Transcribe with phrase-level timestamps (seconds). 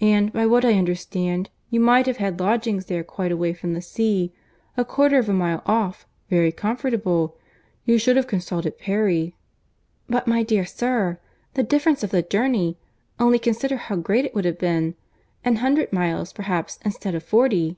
[0.00, 3.82] And, by what I understand, you might have had lodgings there quite away from the
[3.82, 7.36] sea—a quarter of a mile off—very comfortable.
[7.84, 9.34] You should have consulted Perry."
[10.08, 11.18] "But, my dear sir,
[11.54, 16.78] the difference of the journey;—only consider how great it would have been.—An hundred miles, perhaps,
[16.84, 17.76] instead of forty."